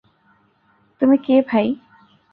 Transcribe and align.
তুমি 1.01 1.15
কে 1.17 1.35
ভাই? 1.49 1.67